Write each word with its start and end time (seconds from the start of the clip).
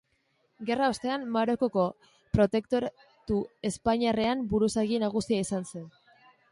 Gerra 0.69 0.87
ostean, 0.93 1.25
Marokoko 1.35 1.83
Protektoratu 2.39 3.39
Espainiarrean 3.71 4.45
buruzagi 4.55 5.03
nagusia 5.07 5.47
izan 5.49 5.71
zen. 5.75 5.89